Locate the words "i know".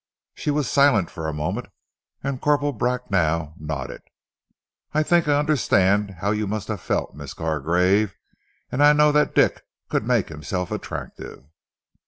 8.83-9.11